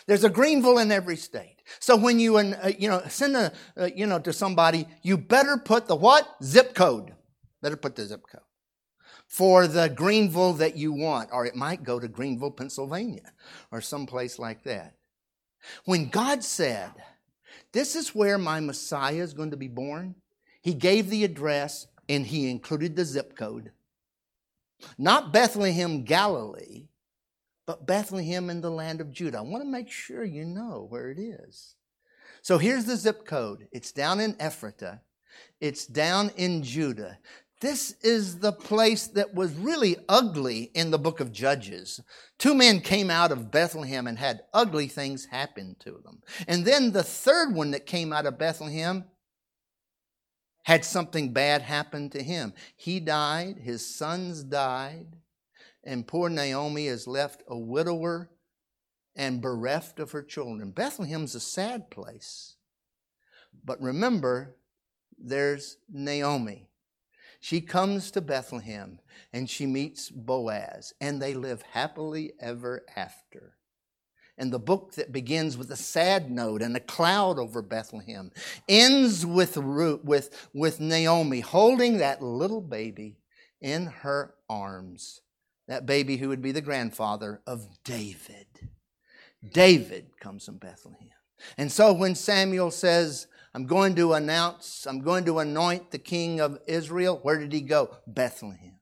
[0.07, 1.57] There's a Greenville in every state.
[1.79, 5.57] So when you, uh, you know, send a, uh, you know, to somebody, you better
[5.57, 6.27] put the what?
[6.43, 7.13] Zip code.
[7.61, 8.41] Better put the zip code
[9.27, 13.33] for the Greenville that you want, or it might go to Greenville, Pennsylvania,
[13.71, 14.95] or someplace like that.
[15.85, 16.91] When God said,
[17.71, 20.15] This is where my Messiah is going to be born,
[20.61, 23.71] He gave the address and He included the zip code.
[24.97, 26.87] Not Bethlehem, Galilee,
[27.65, 29.39] but Bethlehem in the land of Judah.
[29.39, 31.75] I want to make sure you know where it is.
[32.41, 33.67] So here's the zip code.
[33.71, 35.01] It's down in Ephrata.
[35.59, 37.17] It's down in Judah.
[37.61, 42.01] This is the place that was really ugly in the book of Judges.
[42.37, 46.21] Two men came out of Bethlehem and had ugly things happen to them.
[46.47, 49.05] And then the third one that came out of Bethlehem
[50.63, 52.53] had something bad happen to him.
[52.75, 55.15] He died, his sons died,
[55.85, 58.31] and poor Naomi is left a widower
[59.15, 60.71] and bereft of her children.
[60.71, 62.55] Bethlehem's a sad place.
[63.63, 64.57] But remember,
[65.17, 66.67] there's Naomi.
[67.39, 68.99] She comes to Bethlehem
[69.31, 73.55] and she meets Boaz, and they live happily ever after.
[74.37, 78.31] And the book that begins with a sad note and a cloud over Bethlehem
[78.67, 83.19] ends with, with, with Naomi holding that little baby
[83.61, 85.21] in her arms
[85.67, 88.47] that baby who would be the grandfather of David.
[89.53, 91.09] David comes from Bethlehem.
[91.57, 96.39] And so when Samuel says, I'm going to announce, I'm going to anoint the king
[96.39, 97.95] of Israel, where did he go?
[98.07, 98.79] Bethlehem.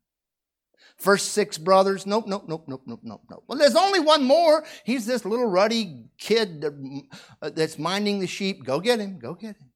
[0.97, 3.43] First six brothers, nope, nope, nope, nope, nope, nope, nope.
[3.47, 4.63] Well, there's only one more.
[4.83, 6.65] He's this little ruddy kid
[7.41, 8.63] uh, that's minding the sheep.
[8.63, 9.71] Go get him, go get him.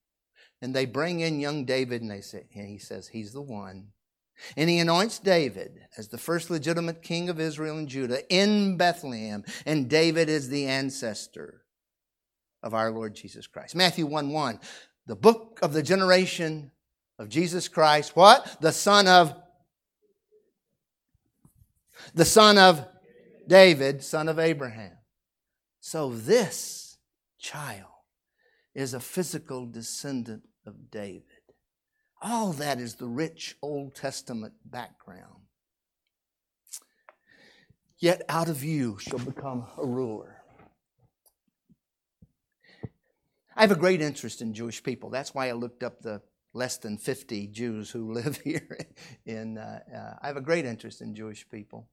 [0.62, 3.90] And they bring in young David and they say, and he says, he's the one.
[4.56, 9.44] And he anoints David as the first legitimate king of Israel and Judah in Bethlehem.
[9.66, 11.64] And David is the ancestor
[12.64, 13.76] of our Lord Jesus Christ.
[13.76, 14.60] Matthew 1 1,
[15.06, 16.72] the book of the generation
[17.20, 18.16] of Jesus Christ.
[18.16, 18.58] What?
[18.62, 19.36] The son of
[22.14, 22.86] the son of
[23.48, 24.98] David, son of Abraham.
[25.80, 26.98] So this
[27.40, 27.86] child
[28.76, 31.24] is a physical descendant of David.
[32.22, 35.44] All that is the rich Old Testament background.
[38.00, 40.42] Yet out of you shall become a ruler.
[43.56, 45.10] I have a great interest in Jewish people.
[45.10, 46.22] That's why I looked up the
[46.54, 48.78] less than 50 Jews who live here.
[49.26, 51.88] In, uh, uh, I have a great interest in Jewish people.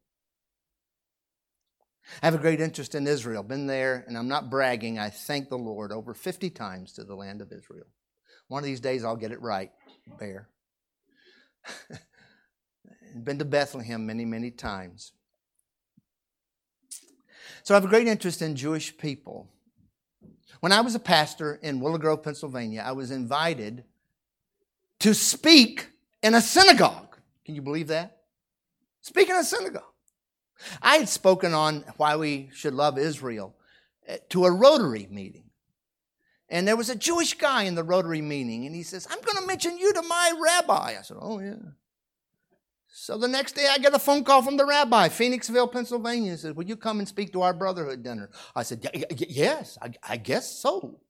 [2.23, 3.43] I have a great interest in Israel.
[3.43, 4.99] Been there, and I'm not bragging.
[4.99, 7.87] I thank the Lord over 50 times to the land of Israel.
[8.49, 9.71] One of these days I'll get it right,
[10.07, 10.49] Bear.
[13.25, 15.12] Been to Bethlehem many, many times.
[17.62, 19.49] So I have a great interest in Jewish people.
[20.61, 23.85] When I was a pastor in Willow Grove, Pennsylvania, I was invited
[25.01, 25.88] to speak
[26.23, 27.17] in a synagogue.
[27.45, 28.19] Can you believe that?
[29.01, 29.83] Speak in a synagogue.
[30.81, 33.55] I had spoken on why we should love Israel
[34.07, 35.44] eh, to a Rotary meeting.
[36.55, 39.38] And there was a Jewish guy in the Rotary meeting, and he says, I'm going
[39.38, 40.95] to mention you to my rabbi.
[40.97, 41.57] I said, Oh, yeah.
[42.87, 46.31] So the next day I get a phone call from the rabbi, Phoenixville, Pennsylvania.
[46.31, 48.31] He says, Will you come and speak to our brotherhood dinner?
[48.55, 48.87] I said,
[49.17, 51.01] Yes, I, I guess so.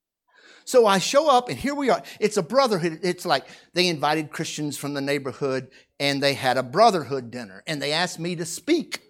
[0.64, 2.02] So I show up, and here we are.
[2.20, 3.00] It's a brotherhood.
[3.02, 5.68] It's like they invited Christians from the neighborhood,
[6.00, 9.02] and they had a brotherhood dinner, and they asked me to speak.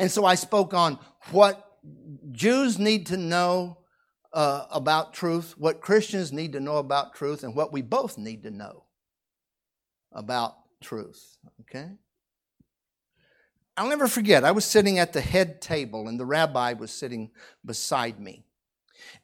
[0.00, 0.98] And so I spoke on
[1.30, 1.78] what
[2.32, 3.78] Jews need to know
[4.34, 8.42] uh, about truth, what Christians need to know about truth, and what we both need
[8.42, 8.84] to know
[10.12, 11.38] about truth.
[11.60, 11.90] Okay?
[13.76, 17.30] I'll never forget, I was sitting at the head table, and the rabbi was sitting
[17.64, 18.44] beside me.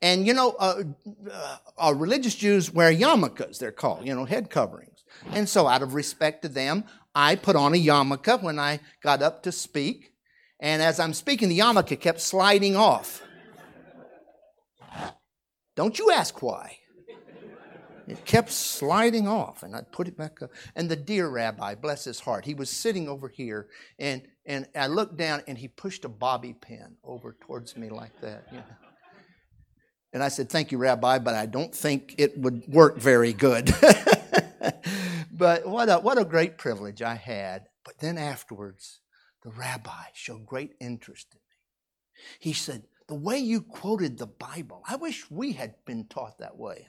[0.03, 0.83] And you know, uh,
[1.31, 5.05] uh, uh, religious Jews wear yarmulkes, they're called, you know, head coverings.
[5.33, 9.23] And so, out of respect to them, I put on a yarmulke when I got
[9.23, 10.13] up to speak.
[10.61, 13.23] And as I'm speaking, the yarmulke kept sliding off.
[15.77, 16.77] Don't you ask why.
[18.07, 20.51] It kept sliding off, and I'd put it back up.
[20.75, 23.69] And the dear rabbi, bless his heart, he was sitting over here,
[24.01, 28.21] and, and I looked down, and he pushed a bobby pin over towards me like
[28.21, 28.47] that.
[28.51, 28.65] You know.
[30.13, 33.73] And I said, Thank you, Rabbi, but I don't think it would work very good.
[35.33, 37.67] but what a, what a great privilege I had.
[37.85, 39.01] But then afterwards,
[39.45, 42.27] the rabbi showed great interest in me.
[42.41, 46.57] He said, The way you quoted the Bible, I wish we had been taught that
[46.57, 46.87] way.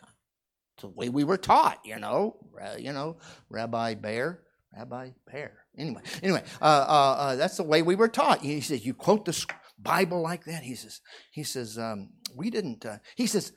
[0.75, 2.37] It's the way we were taught, you know,
[2.77, 3.17] you know,
[3.49, 4.43] Rabbi Bear,
[4.77, 5.57] Rabbi Bear.
[5.75, 8.41] Anyway, anyway, uh, uh, uh, that's the way we were taught.
[8.41, 9.45] He says, You quote the
[9.79, 10.61] Bible like that?
[10.61, 13.53] He says, he says, um, we didn't, uh, he says,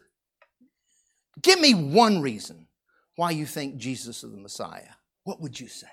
[1.43, 2.69] give me one reason
[3.17, 4.95] why you think Jesus is the Messiah.
[5.25, 5.89] What would you say?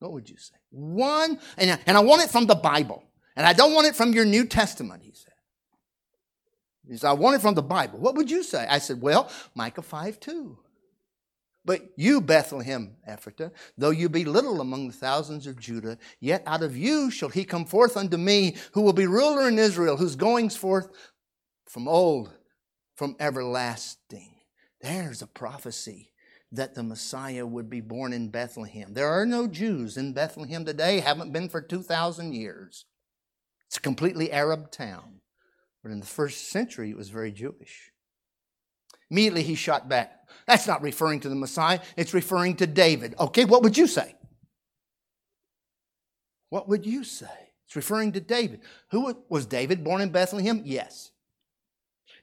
[0.00, 0.56] What would you say?
[0.70, 3.04] One, and, and I want it from the Bible.
[3.36, 5.29] And I don't want it from your New Testament, he said.
[6.90, 8.00] He said, I want it from the Bible.
[8.00, 8.66] What would you say?
[8.68, 10.58] I said, well, Micah 5 2.
[11.64, 16.62] But you, Bethlehem, Ephratah, though you be little among the thousands of Judah, yet out
[16.62, 20.16] of you shall he come forth unto me, who will be ruler in Israel, whose
[20.16, 20.88] goings forth
[21.68, 22.32] from old,
[22.96, 24.34] from everlasting.
[24.80, 26.12] There's a prophecy
[26.50, 28.94] that the Messiah would be born in Bethlehem.
[28.94, 32.86] There are no Jews in Bethlehem today, haven't been for 2,000 years.
[33.68, 35.19] It's a completely Arab town.
[35.82, 37.90] But in the first century, it was very Jewish.
[39.10, 40.28] Immediately he shot back.
[40.46, 43.14] That's not referring to the Messiah, it's referring to David.
[43.18, 44.14] Okay, what would you say?
[46.50, 47.26] What would you say?
[47.66, 48.60] It's referring to David.
[48.90, 50.62] Who was David born in Bethlehem?
[50.64, 51.12] Yes.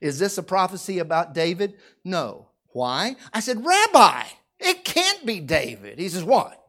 [0.02, 1.76] Is this a prophecy about David?
[2.04, 2.50] No.
[2.74, 3.16] Why?
[3.34, 4.24] I said, Rabbi,
[4.60, 6.00] it can't be David.
[6.00, 6.62] He says, What?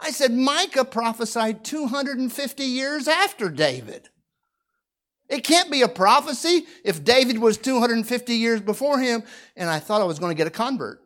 [0.00, 4.08] I said, Micah prophesied 250 years after David.
[5.30, 9.22] It can't be a prophecy if David was 250 years before him,
[9.56, 11.00] and I thought I was going to get a convert.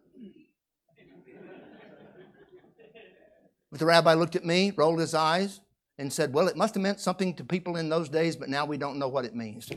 [3.70, 5.60] But the rabbi looked at me, rolled his eyes,
[5.98, 8.64] and said, Well, it must have meant something to people in those days, but now
[8.64, 9.70] we don't know what it means.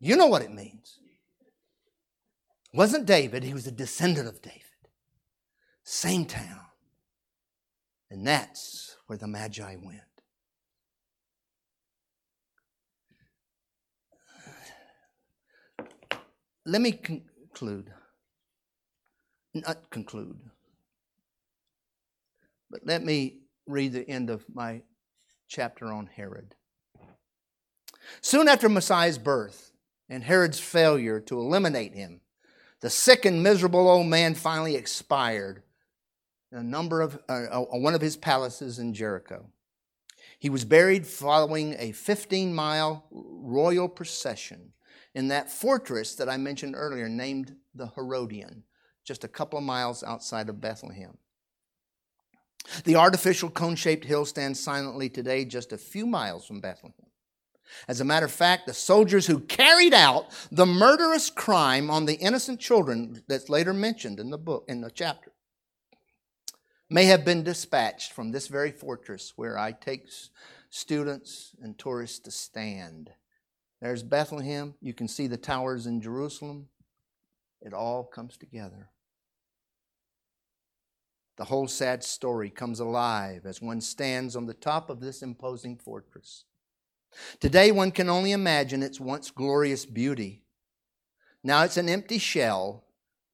[0.00, 0.98] You know what it means.
[2.72, 4.62] wasn't David, he was a descendant of David.
[5.84, 6.60] Same town.
[8.10, 10.07] And that's where the Magi went.
[16.68, 17.90] Let me conclude.
[19.54, 20.38] Not conclude.
[22.70, 24.82] But let me read the end of my
[25.48, 26.54] chapter on Herod.
[28.20, 29.72] Soon after Messiah's birth
[30.10, 32.20] and Herod's failure to eliminate him,
[32.82, 35.62] the sick and miserable old man finally expired
[36.52, 39.46] in a number of uh, uh one of his palaces in Jericho.
[40.38, 44.74] He was buried following a 15 mile royal procession
[45.18, 48.62] in that fortress that I mentioned earlier, named the Herodian,
[49.04, 51.18] just a couple of miles outside of Bethlehem.
[52.84, 57.08] The artificial cone shaped hill stands silently today, just a few miles from Bethlehem.
[57.88, 62.14] As a matter of fact, the soldiers who carried out the murderous crime on the
[62.14, 65.32] innocent children that's later mentioned in the book, in the chapter,
[66.88, 70.08] may have been dispatched from this very fortress where I take
[70.70, 73.10] students and tourists to stand.
[73.80, 74.74] There's Bethlehem.
[74.80, 76.68] You can see the towers in Jerusalem.
[77.60, 78.90] It all comes together.
[81.36, 85.76] The whole sad story comes alive as one stands on the top of this imposing
[85.76, 86.44] fortress.
[87.40, 90.42] Today, one can only imagine its once glorious beauty.
[91.44, 92.84] Now it's an empty shell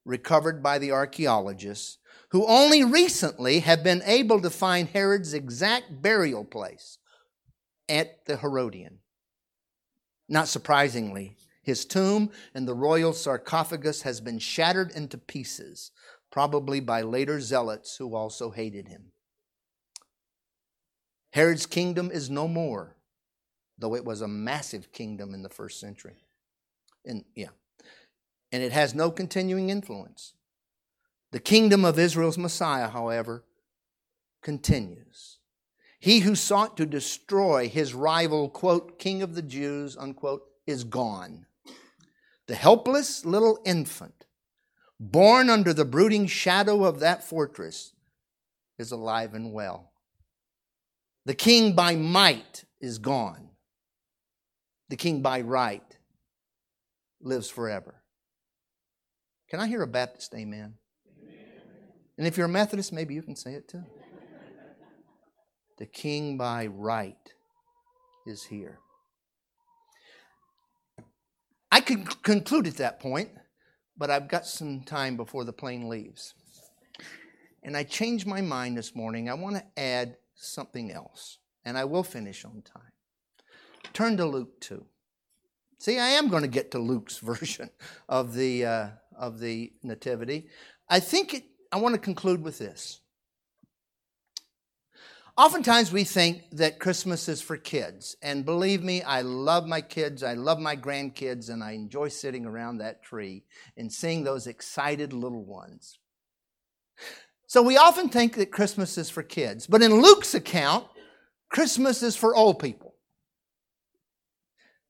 [0.04, 6.44] recovered by the archaeologists who only recently have been able to find Herod's exact burial
[6.44, 6.98] place
[7.88, 8.98] at the Herodian.
[10.28, 15.90] Not surprisingly, his tomb and the royal sarcophagus has been shattered into pieces
[16.30, 19.12] probably by later zealots who also hated him.
[21.32, 22.96] Herod's kingdom is no more,
[23.78, 26.24] though it was a massive kingdom in the first century.
[27.04, 27.48] And yeah.
[28.52, 30.34] And it has no continuing influence.
[31.32, 33.44] The kingdom of Israel's Messiah, however,
[34.42, 35.33] continues.
[36.04, 41.46] He who sought to destroy his rival, quote, king of the Jews, unquote, is gone.
[42.46, 44.26] The helpless little infant
[45.00, 47.94] born under the brooding shadow of that fortress,
[48.78, 49.92] is alive and well.
[51.24, 53.48] The king by might is gone.
[54.90, 55.96] The king by right
[57.22, 58.02] lives forever.
[59.48, 60.74] Can I hear a Baptist amen?
[61.22, 61.36] amen?
[62.18, 63.84] And if you're a Methodist, maybe you can say it too.
[65.78, 67.16] The king by right
[68.26, 68.78] is here.
[71.70, 73.30] I could conclude at that point
[73.96, 76.34] but I've got some time before the plane leaves.
[77.62, 79.28] And I changed my mind this morning.
[79.28, 82.92] I want to add something else, and I will finish on time.
[83.92, 84.84] Turn to Luke 2.
[85.78, 87.70] See, I am going to get to Luke's version
[88.08, 90.48] of the, uh, of the Nativity.
[90.88, 93.00] I think it, I want to conclude with this.
[95.36, 98.16] Oftentimes we think that Christmas is for kids.
[98.22, 102.46] And believe me, I love my kids, I love my grandkids, and I enjoy sitting
[102.46, 103.42] around that tree
[103.76, 105.98] and seeing those excited little ones.
[107.48, 109.66] So we often think that Christmas is for kids.
[109.66, 110.86] But in Luke's account,
[111.48, 112.94] Christmas is for old people.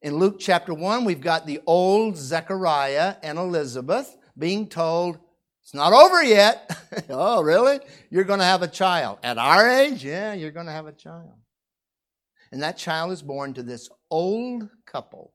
[0.03, 5.18] In Luke chapter 1, we've got the old Zechariah and Elizabeth being told,
[5.65, 6.79] it's not over yet.
[7.09, 7.81] oh, really?
[8.11, 9.19] You're going to have a child.
[9.23, 11.33] At our age, yeah, you're going to have a child.
[12.53, 15.33] And that child is born to this old couple,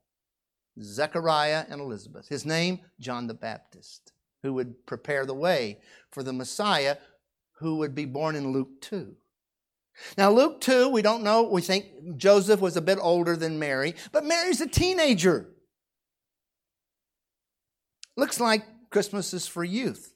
[0.80, 2.28] Zechariah and Elizabeth.
[2.28, 4.14] His name, John the Baptist,
[4.44, 5.80] who would prepare the way
[6.12, 6.98] for the Messiah
[7.54, 9.16] who would be born in Luke 2.
[10.16, 11.42] Now, Luke 2, we don't know.
[11.42, 15.50] We think Joseph was a bit older than Mary, but Mary's a teenager.
[18.16, 20.14] Looks like Christmas is for youth.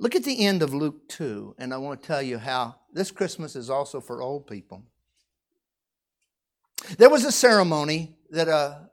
[0.00, 3.10] Look at the end of Luke 2, and I want to tell you how this
[3.10, 4.82] Christmas is also for old people.
[6.96, 8.88] There was a ceremony that a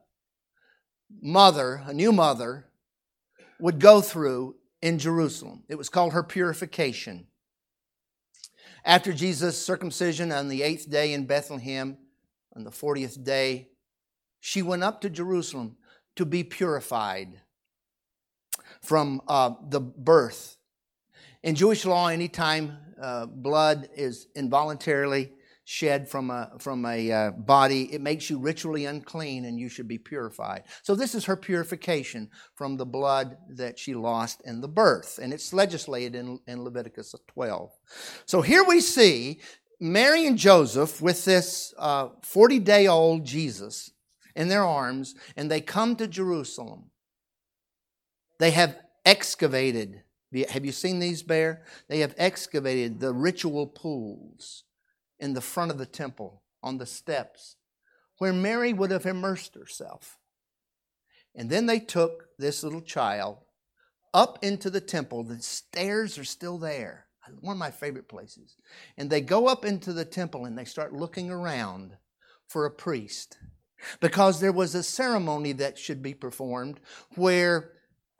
[1.21, 2.65] mother, a new mother,
[3.57, 5.63] would go through in Jerusalem.
[5.69, 7.27] It was called her purification.
[8.83, 11.97] After Jesus' circumcision on the eighth day in Bethlehem,
[12.53, 13.69] on the 40th day,
[14.41, 15.77] she went up to Jerusalem
[16.17, 17.39] to be purified
[18.81, 20.56] from uh, the birth
[21.47, 25.31] in Jewish law, anytime uh, blood is involuntarily
[25.63, 29.87] shed from a, from a uh, body, it makes you ritually unclean and you should
[29.87, 30.63] be purified.
[30.83, 35.19] So, this is her purification from the blood that she lost in the birth.
[35.23, 37.71] And it's legislated in, in Leviticus 12.
[38.25, 39.39] So, here we see
[39.79, 43.91] Mary and Joseph with this 40 uh, day old Jesus
[44.35, 46.91] in their arms, and they come to Jerusalem.
[48.37, 48.75] They have
[49.05, 50.03] excavated
[50.49, 51.63] have you seen these bear?
[51.88, 54.63] They have excavated the ritual pools
[55.19, 57.55] in the front of the temple on the steps
[58.17, 60.17] where Mary would have immersed herself.
[61.36, 63.38] And then they took this little child
[64.13, 65.23] up into the temple.
[65.23, 67.05] The stairs are still there.
[67.41, 68.55] One of my favorite places.
[68.97, 71.97] And they go up into the temple and they start looking around
[72.47, 73.38] for a priest.
[73.99, 76.80] because there was a ceremony that should be performed
[77.15, 77.71] where,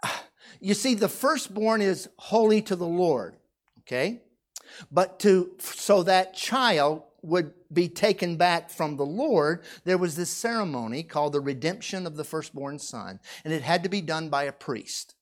[0.04, 0.24] ah,
[0.60, 3.36] you see, the firstborn is holy to the Lord,
[3.80, 4.22] okay?
[4.92, 10.30] But to, so that child would be taken back from the Lord, there was this
[10.30, 14.44] ceremony called the redemption of the firstborn son, and it had to be done by
[14.44, 15.16] a priest.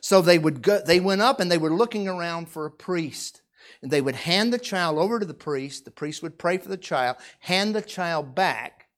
[0.00, 3.42] So they would go, they went up and they were looking around for a priest.
[3.82, 5.84] And they would hand the child over to the priest.
[5.84, 8.88] The priest would pray for the child, hand the child back,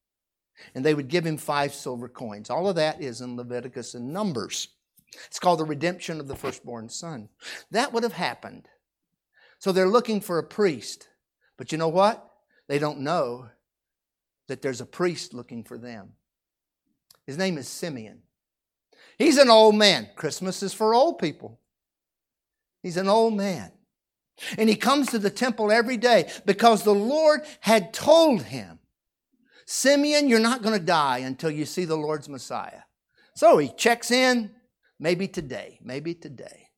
[0.75, 2.51] and they would give him five silver coins.
[2.51, 4.69] All of that is in Leviticus and Numbers.
[5.27, 7.29] It's called the redemption of the firstborn son.
[7.71, 8.69] That would have happened.
[9.59, 11.09] So they're looking for a priest.
[11.57, 12.27] But you know what?
[12.69, 13.49] They don't know
[14.49, 16.13] that there's a priest looking for them.
[17.27, 18.23] His name is Simeon.
[19.19, 20.09] He's an old man.
[20.17, 21.61] Christmas is for old people.
[22.83, 23.73] He's an old man.
[24.57, 28.79] And he comes to the temple every day because the Lord had told him,
[29.67, 32.81] Simeon, you're not going to die until you see the Lord's Messiah.
[33.35, 34.51] So he checks in,
[35.01, 36.69] maybe today, maybe today,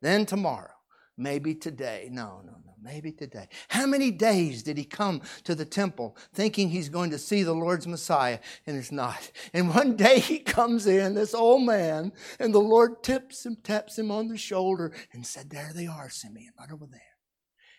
[0.00, 0.70] then tomorrow,
[1.16, 2.08] maybe today.
[2.12, 2.72] No, no, no.
[2.84, 3.48] Maybe today.
[3.68, 7.54] How many days did he come to the temple thinking he's going to see the
[7.54, 9.30] Lord's Messiah and it's not?
[9.54, 13.96] And one day he comes in, this old man, and the Lord tips him, taps
[13.96, 17.00] him on the shoulder and said, There they are, Simeon, right over there.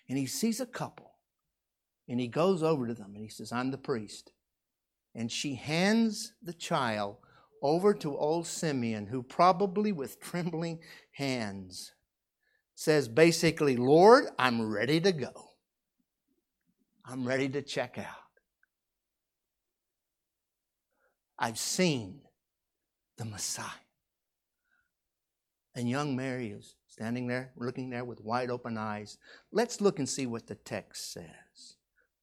[0.08, 1.12] And he sees a couple
[2.08, 4.32] and he goes over to them and he says, I'm the priest.
[5.14, 7.18] And she hands the child
[7.64, 10.80] over to old Simeon, who probably with trembling
[11.14, 11.94] hands
[12.76, 15.32] says basically, Lord, I'm ready to go.
[17.06, 18.06] I'm ready to check out.
[21.40, 22.22] I've seen
[23.18, 23.68] the Messiah.
[25.76, 29.18] And young Mary is standing there, looking there with wide open eyes.
[29.52, 31.78] Let's look and see what the text says.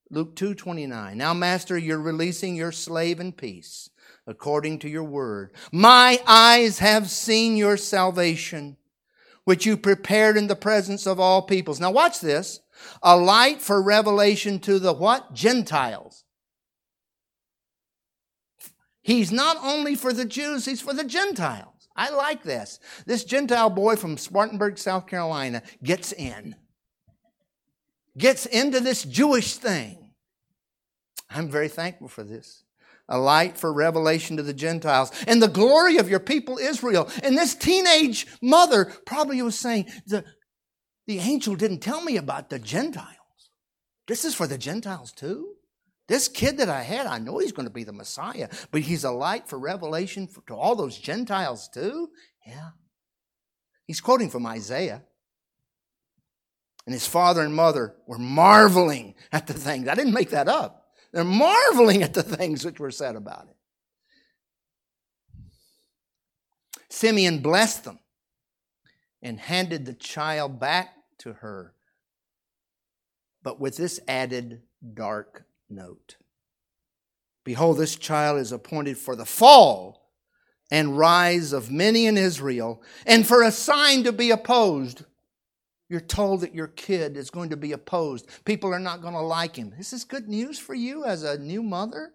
[0.09, 1.17] Luke 2:29.
[1.17, 3.89] Now master, you're releasing your slave in peace
[4.31, 5.51] according to your word.
[5.71, 8.77] My eyes have seen your salvation
[9.43, 11.79] which you prepared in the presence of all peoples.
[11.79, 12.61] Now watch this.
[13.03, 15.33] A light for revelation to the what?
[15.33, 16.23] Gentiles.
[19.01, 21.89] He's not only for the Jews, he's for the Gentiles.
[21.95, 22.79] I like this.
[23.05, 26.55] This Gentile boy from Spartanburg, South Carolina gets in.
[28.17, 30.11] Gets into this Jewish thing.
[31.29, 32.63] I'm very thankful for this
[33.09, 37.09] a light for revelation to the Gentiles, and the glory of your people Israel.
[37.23, 40.23] And this teenage mother probably was saying, the,
[41.07, 43.07] the angel didn't tell me about the Gentiles.
[44.07, 45.55] This is for the Gentiles too.
[46.07, 49.05] This kid that I had, I know he's going to be the Messiah, but he's
[49.05, 52.09] a light for revelation for, to all those Gentiles too.
[52.45, 52.71] Yeah.
[53.85, 55.03] He's quoting from Isaiah.
[56.85, 59.87] And his father and mother were marveling at the things.
[59.87, 60.80] I didn't make that up.
[61.11, 63.55] They're marveling at the things which were said about it.
[66.89, 67.99] Simeon blessed them
[69.21, 71.73] and handed the child back to her,
[73.43, 74.61] but with this added
[74.93, 76.17] dark note
[77.43, 80.11] Behold, this child is appointed for the fall
[80.69, 85.03] and rise of many in Israel, and for a sign to be opposed
[85.91, 88.25] you're told that your kid is going to be opposed.
[88.45, 89.73] People are not going to like him.
[89.73, 92.13] Is This is good news for you as a new mother.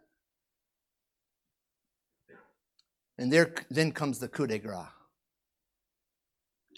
[3.18, 4.86] And there then comes the coup de grace.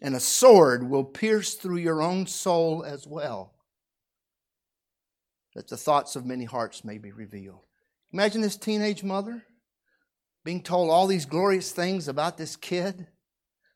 [0.02, 3.54] And a sword will pierce through your own soul as well,
[5.54, 7.60] that the thoughts of many hearts may be revealed.
[8.12, 9.44] Imagine this teenage mother
[10.44, 13.06] being told all these glorious things about this kid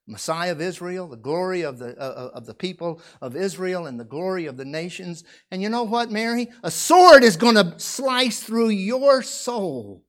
[0.07, 4.01] Messiah of Israel, the glory of the, uh, uh, of the people of Israel, and
[4.01, 5.23] the glory of the nations.
[5.51, 6.49] And you know what, Mary?
[6.63, 10.05] A sword is going to slice through your soul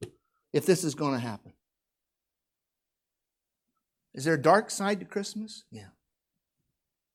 [0.52, 1.52] if this is going to happen.
[4.14, 5.64] Is there a dark side to Christmas?
[5.70, 5.88] Yeah.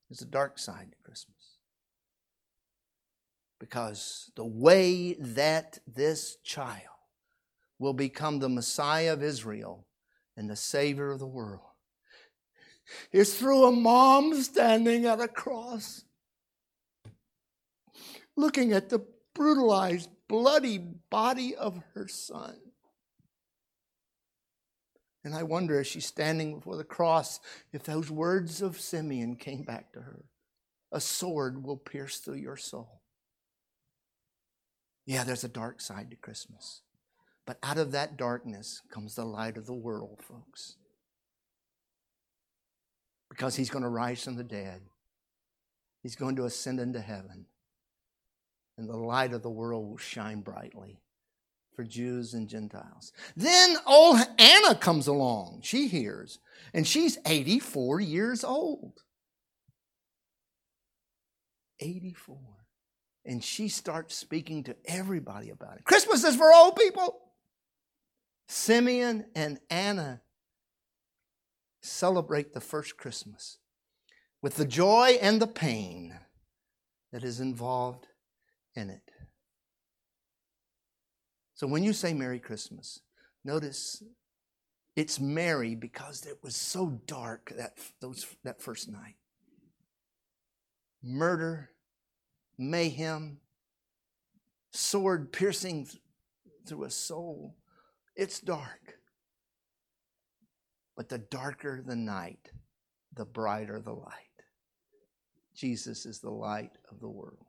[0.10, 1.36] There's a dark side to Christmas.
[3.60, 6.82] Because the way that this child
[7.78, 9.86] will become the Messiah of Israel
[10.38, 11.69] and the Savior of the world
[13.12, 16.04] is through a mom standing at a cross,
[18.36, 22.56] looking at the brutalized, bloody body of her son.
[25.24, 27.40] And I wonder as she's standing before the cross
[27.74, 30.26] if those words of Simeon came back to her
[30.92, 33.02] a sword will pierce through your soul.
[35.06, 36.82] Yeah, there's a dark side to Christmas.
[37.46, 40.76] But out of that darkness comes the light of the world, folks
[43.30, 44.82] because he's going to rise from the dead.
[46.02, 47.46] He's going to ascend into heaven.
[48.78, 51.02] And the light of the world will shine brightly
[51.76, 53.12] for Jews and Gentiles.
[53.36, 55.62] Then old Anna comes along.
[55.64, 56.40] She hears,
[56.74, 59.02] and she's 84 years old.
[61.80, 62.38] 84.
[63.26, 65.84] And she starts speaking to everybody about it.
[65.84, 67.20] Christmas is for old people.
[68.48, 70.22] Simeon and Anna
[71.82, 73.58] celebrate the first Christmas
[74.42, 76.20] with the joy and the pain
[77.12, 78.08] that is involved
[78.76, 79.12] in it.
[81.56, 83.02] So when you say Merry Christmas,
[83.44, 84.02] notice
[84.96, 89.16] it's merry because it was so dark that, those, that first night.
[91.04, 91.70] Murder,
[92.58, 93.38] mayhem,
[94.72, 95.88] sword piercing
[96.68, 97.56] through a soul.
[98.16, 98.99] It's dark.
[101.00, 102.52] But the darker the night,
[103.16, 104.44] the brighter the light.
[105.56, 107.46] Jesus is the light of the world.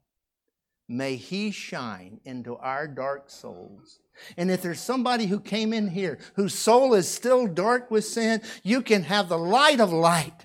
[0.89, 3.99] May He shine into our dark souls.
[4.37, 8.41] And if there's somebody who came in here whose soul is still dark with sin,
[8.63, 10.45] you can have the light of light,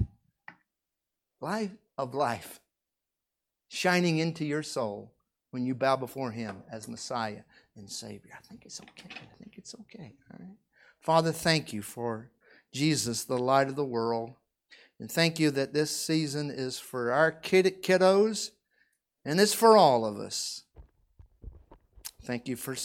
[1.39, 2.59] light of life,
[3.67, 5.13] shining into your soul
[5.51, 7.43] when you bow before Him as Messiah
[7.75, 8.31] and Savior.
[8.35, 9.09] I think it's okay.
[9.13, 10.13] I think it's okay.
[10.31, 10.57] All right.
[11.01, 12.31] Father, thank you for
[12.75, 14.33] Jesus, the light of the world.
[14.99, 18.51] And thank you that this season is for our kid- kiddos
[19.23, 20.63] and it's for all of us.
[22.23, 22.75] Thank you for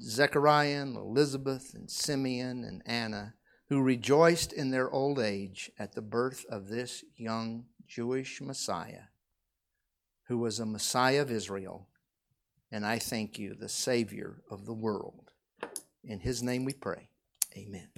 [0.00, 3.34] Zechariah and Elizabeth and Simeon and Anna,
[3.68, 9.08] who rejoiced in their old age at the birth of this young Jewish Messiah,
[10.28, 11.88] who was a Messiah of Israel.
[12.70, 15.32] And I thank you, the Savior of the world.
[16.04, 17.08] In his name we pray.
[17.56, 17.88] Amen.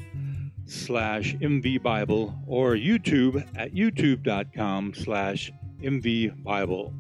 [0.64, 6.92] slash mvbible or YouTube at youtube.com slash mvbible.